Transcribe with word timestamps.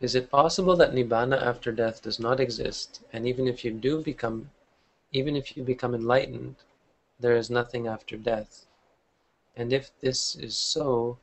Is 0.00 0.14
it 0.14 0.30
possible 0.30 0.74
that 0.76 0.92
nibbana 0.92 1.40
after 1.40 1.70
death 1.70 2.02
does 2.02 2.18
not 2.18 2.40
exist, 2.40 3.00
and 3.12 3.26
even 3.26 3.46
if 3.46 3.64
you 3.64 3.70
do 3.70 4.02
become, 4.02 4.50
even 5.12 5.36
if 5.36 5.56
you 5.56 5.62
become 5.62 5.94
enlightened, 5.94 6.56
there 7.20 7.36
is 7.36 7.48
nothing 7.48 7.86
after 7.86 8.16
death? 8.16 8.66
And 9.56 9.72
if 9.72 9.92
this 10.00 10.34
is 10.34 10.56
so, 10.56 11.18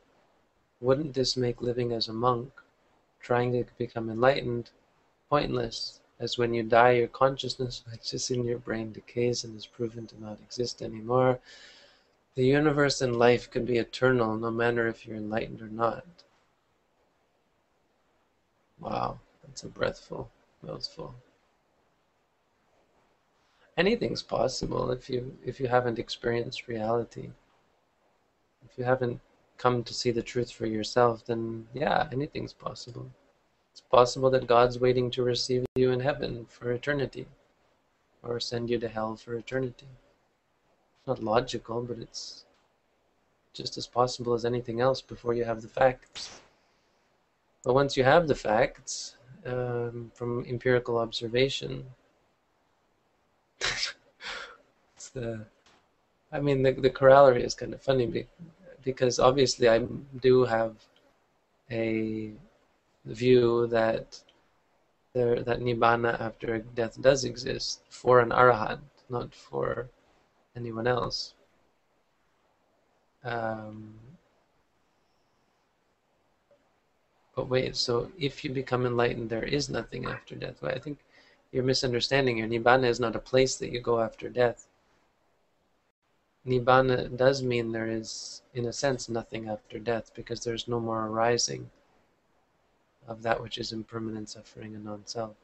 wouldn't 0.80 1.12
this 1.12 1.36
make 1.36 1.60
living 1.60 1.92
as 1.92 2.08
a 2.08 2.14
monk, 2.14 2.50
trying 3.20 3.52
to 3.52 3.70
become 3.76 4.08
enlightened, 4.08 4.70
pointless, 5.28 6.00
as 6.18 6.38
when 6.38 6.54
you 6.54 6.62
die, 6.62 6.92
your 6.92 7.08
consciousness, 7.08 7.84
which 7.90 8.14
is 8.14 8.30
in 8.30 8.44
your 8.44 8.58
brain, 8.58 8.92
decays 8.92 9.44
and 9.44 9.54
is 9.54 9.66
proven 9.66 10.06
to 10.06 10.20
not 10.20 10.40
exist 10.40 10.80
anymore? 10.80 11.40
The 12.34 12.46
universe 12.46 13.02
and 13.02 13.18
life 13.18 13.50
could 13.50 13.66
be 13.66 13.76
eternal, 13.76 14.36
no 14.36 14.50
matter 14.50 14.88
if 14.88 15.06
you're 15.06 15.18
enlightened 15.18 15.60
or 15.60 15.68
not. 15.68 16.06
Wow, 18.82 19.20
that's 19.44 19.62
a 19.62 19.68
breathful, 19.68 20.28
mouthful. 20.60 21.14
Anything's 23.76 24.24
possible 24.24 24.90
if 24.90 25.08
you 25.08 25.38
if 25.46 25.60
you 25.60 25.68
haven't 25.68 26.00
experienced 26.00 26.66
reality. 26.66 27.30
If 28.68 28.76
you 28.76 28.82
haven't 28.84 29.20
come 29.56 29.84
to 29.84 29.94
see 29.94 30.10
the 30.10 30.22
truth 30.22 30.50
for 30.50 30.66
yourself, 30.66 31.24
then 31.24 31.68
yeah, 31.72 32.08
anything's 32.10 32.52
possible. 32.52 33.08
It's 33.70 33.80
possible 33.80 34.30
that 34.30 34.48
God's 34.48 34.80
waiting 34.80 35.12
to 35.12 35.22
receive 35.22 35.64
you 35.76 35.92
in 35.92 36.00
heaven 36.00 36.46
for 36.48 36.72
eternity, 36.72 37.28
or 38.22 38.40
send 38.40 38.68
you 38.68 38.80
to 38.80 38.88
hell 38.88 39.14
for 39.14 39.34
eternity. 39.34 39.86
It's 40.98 41.06
not 41.06 41.22
logical, 41.22 41.82
but 41.82 41.98
it's 41.98 42.44
just 43.52 43.78
as 43.78 43.86
possible 43.86 44.34
as 44.34 44.44
anything 44.44 44.80
else 44.80 45.00
before 45.00 45.34
you 45.34 45.44
have 45.44 45.62
the 45.62 45.68
facts. 45.68 46.40
But 47.64 47.74
once 47.74 47.96
you 47.96 48.04
have 48.04 48.26
the 48.26 48.34
facts 48.34 49.16
um, 49.46 50.10
from 50.14 50.44
empirical 50.48 50.98
observation, 50.98 51.84
the, 55.14 55.46
I 56.32 56.40
mean, 56.40 56.62
the, 56.62 56.72
the 56.72 56.90
corollary 56.90 57.42
is 57.44 57.54
kind 57.54 57.72
of 57.74 57.80
funny 57.82 58.26
because 58.84 59.18
obviously 59.18 59.68
I 59.68 59.78
do 60.20 60.44
have 60.44 60.74
a 61.70 62.32
view 63.04 63.66
that 63.68 64.20
there 65.12 65.42
that 65.42 65.60
nibbana 65.60 66.18
after 66.20 66.58
death 66.58 67.00
does 67.00 67.24
exist 67.24 67.80
for 67.88 68.20
an 68.20 68.30
arahant, 68.30 68.80
not 69.08 69.34
for 69.34 69.88
anyone 70.56 70.86
else. 70.86 71.34
Um, 73.24 73.94
But 77.34 77.48
wait, 77.48 77.76
so 77.76 78.12
if 78.18 78.44
you 78.44 78.50
become 78.50 78.84
enlightened, 78.84 79.30
there 79.30 79.44
is 79.44 79.70
nothing 79.70 80.04
after 80.06 80.34
death. 80.34 80.60
Well, 80.60 80.72
I 80.74 80.78
think 80.78 80.98
you're 81.50 81.64
misunderstanding 81.64 82.36
here. 82.36 82.46
Nibbana 82.46 82.86
is 82.86 83.00
not 83.00 83.16
a 83.16 83.20
place 83.20 83.56
that 83.56 83.70
you 83.70 83.80
go 83.80 84.00
after 84.00 84.28
death. 84.28 84.66
Nibbana 86.46 87.16
does 87.16 87.42
mean 87.42 87.72
there 87.72 87.86
is, 87.86 88.42
in 88.52 88.66
a 88.66 88.72
sense, 88.72 89.08
nothing 89.08 89.48
after 89.48 89.78
death 89.78 90.12
because 90.14 90.42
there's 90.44 90.68
no 90.68 90.80
more 90.80 91.06
arising 91.06 91.70
of 93.06 93.22
that 93.22 93.40
which 93.40 93.58
is 93.58 93.72
impermanent 93.72 94.28
suffering 94.28 94.74
and 94.74 94.84
non-self. 94.84 95.36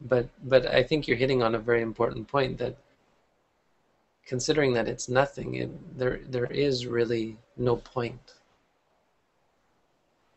But 0.00 0.28
but 0.44 0.66
I 0.66 0.82
think 0.82 1.08
you're 1.08 1.16
hitting 1.16 1.42
on 1.42 1.54
a 1.54 1.58
very 1.58 1.82
important 1.82 2.28
point 2.28 2.58
that 2.58 2.76
considering 4.26 4.74
that 4.74 4.88
it's 4.88 5.08
nothing, 5.08 5.54
it, 5.54 5.98
there 5.98 6.20
there 6.28 6.46
is 6.46 6.86
really 6.86 7.38
no 7.56 7.76
point 7.76 8.34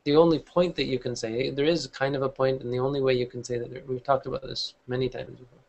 the 0.05 0.16
only 0.16 0.39
point 0.39 0.75
that 0.75 0.86
you 0.86 1.00
can 1.00 1.16
say, 1.16 1.50
there 1.50 1.66
is 1.66 1.88
kind 1.88 2.16
of 2.16 2.22
a 2.22 2.30
point, 2.30 2.61
and 2.61 2.73
the 2.73 2.80
only 2.80 3.02
way 3.02 3.14
you 3.14 3.28
can 3.28 3.44
say 3.44 3.58
that, 3.58 3.88
we've 3.88 4.03
talked 4.03 4.25
about 4.25 4.41
this 4.41 4.73
many 4.88 5.09
times 5.09 5.38
before, 5.38 5.59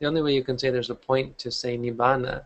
the 0.00 0.06
only 0.06 0.22
way 0.22 0.34
you 0.34 0.42
can 0.42 0.58
say 0.58 0.70
there's 0.70 0.90
a 0.90 0.94
point 0.94 1.38
to 1.38 1.50
say 1.50 1.76
Nibbana 1.76 2.44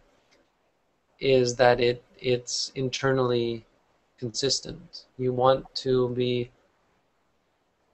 is 1.20 1.54
that 1.56 1.80
it 1.80 2.02
it's 2.18 2.72
internally 2.74 3.64
consistent. 4.18 5.06
You 5.16 5.32
want 5.32 5.72
to 5.76 6.08
be 6.10 6.50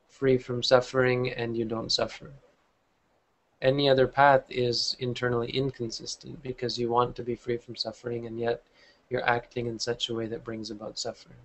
free 0.09 0.39
from 0.39 0.63
suffering 0.63 1.31
and 1.33 1.57
you 1.57 1.65
don't 1.65 1.93
suffer. 1.93 2.31
Any 3.63 3.89
other 3.89 4.07
path 4.07 4.45
is 4.49 4.97
internally 5.01 5.51
inconsistent 5.51 6.43
because 6.43 6.79
you 6.79 6.89
want 6.89 7.15
to 7.17 7.23
be 7.23 7.35
free 7.35 7.59
from 7.59 7.77
suffering 7.77 8.27
and 8.27 8.39
yet 8.39 8.63
you're 9.11 9.29
acting 9.29 9.67
in 9.67 9.79
such 9.79 10.09
a 10.09 10.15
way 10.15 10.27
that 10.27 10.45
brings 10.45 10.71
about 10.71 10.99
suffering. 10.99 11.37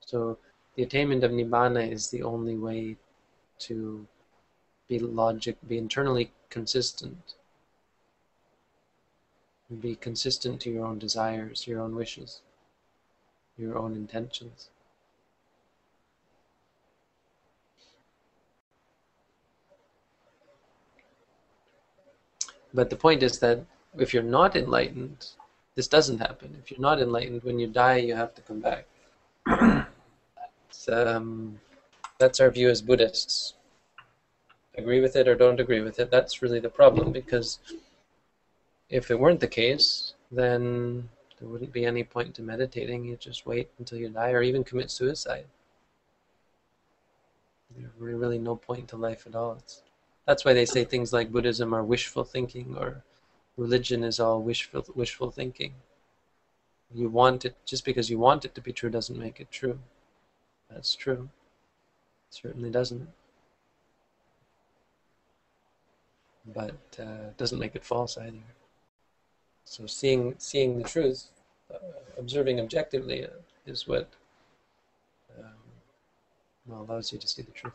So 0.00 0.38
the 0.76 0.82
attainment 0.82 1.24
of 1.24 1.32
nibbana 1.32 1.90
is 1.90 2.10
the 2.10 2.22
only 2.22 2.56
way 2.56 2.96
to 3.58 4.06
be 4.88 4.98
logic, 4.98 5.56
be 5.66 5.78
internally 5.78 6.30
consistent, 6.50 7.34
be 9.80 9.96
consistent 9.96 10.60
to 10.60 10.70
your 10.70 10.86
own 10.86 10.98
desires, 10.98 11.66
your 11.66 11.80
own 11.80 11.96
wishes, 11.96 12.42
your 13.56 13.76
own 13.76 13.94
intentions. 13.94 14.68
But 22.72 22.90
the 22.90 22.96
point 22.96 23.22
is 23.22 23.38
that 23.38 23.64
if 23.98 24.12
you're 24.12 24.22
not 24.22 24.54
enlightened, 24.54 25.26
this 25.74 25.88
doesn't 25.88 26.18
happen. 26.18 26.56
If 26.62 26.70
you're 26.70 26.80
not 26.80 27.00
enlightened, 27.00 27.42
when 27.42 27.58
you 27.58 27.66
die, 27.66 27.96
you 27.96 28.14
have 28.14 28.34
to 28.34 28.42
come 28.42 28.60
back. 28.60 28.86
um, 30.88 31.60
that's 32.18 32.40
our 32.40 32.50
view 32.50 32.68
as 32.68 32.82
Buddhists. 32.82 33.54
Agree 34.76 35.00
with 35.00 35.16
it 35.16 35.26
or 35.26 35.34
don't 35.34 35.60
agree 35.60 35.80
with 35.80 35.98
it, 35.98 36.10
that's 36.10 36.42
really 36.42 36.60
the 36.60 36.68
problem 36.68 37.10
because 37.12 37.58
if 38.90 39.10
it 39.10 39.18
weren't 39.18 39.40
the 39.40 39.48
case, 39.48 40.14
then 40.30 41.08
there 41.38 41.48
wouldn't 41.48 41.72
be 41.72 41.84
any 41.84 42.04
point 42.04 42.34
to 42.34 42.42
meditating. 42.42 43.04
You 43.04 43.16
just 43.16 43.46
wait 43.46 43.70
until 43.78 43.98
you 43.98 44.08
die 44.08 44.30
or 44.30 44.42
even 44.42 44.64
commit 44.64 44.90
suicide. 44.90 45.46
There's 47.76 47.90
really 47.98 48.38
no 48.38 48.56
point 48.56 48.88
to 48.88 48.96
life 48.96 49.26
at 49.26 49.34
all. 49.34 49.56
It's, 49.58 49.82
that's 50.26 50.44
why 50.44 50.54
they 50.54 50.64
say 50.66 50.84
things 50.84 51.12
like 51.12 51.32
Buddhism 51.32 51.74
are 51.74 51.84
wishful 51.84 52.24
thinking 52.24 52.74
or 52.78 53.02
religion 53.56 54.02
is 54.02 54.18
all 54.18 54.42
wishful 54.42 54.84
wishful 54.94 55.30
thinking. 55.30 55.74
You 56.94 57.08
want 57.08 57.44
it 57.44 57.56
just 57.64 57.84
because 57.84 58.08
you 58.10 58.18
want 58.18 58.44
it 58.44 58.54
to 58.54 58.60
be 58.60 58.72
true 58.72 58.90
doesn't 58.90 59.18
make 59.18 59.40
it 59.40 59.50
true. 59.50 59.78
That's 60.76 60.94
true. 60.94 61.30
It 62.28 62.34
certainly 62.34 62.68
doesn't. 62.68 63.08
But 66.54 66.76
uh, 67.00 67.30
doesn't 67.38 67.58
make 67.58 67.74
it 67.74 67.82
false 67.82 68.18
either. 68.18 68.36
So 69.64 69.86
seeing 69.86 70.34
seeing 70.36 70.76
the 70.76 70.84
truth, 70.84 71.30
uh, 71.72 71.78
observing 72.18 72.60
objectively, 72.60 73.24
uh, 73.24 73.30
is 73.64 73.88
what 73.88 74.10
um, 75.38 75.54
well, 76.66 76.86
allows 76.86 77.10
you 77.10 77.18
to 77.18 77.26
see 77.26 77.40
the 77.40 77.52
truth. 77.52 77.72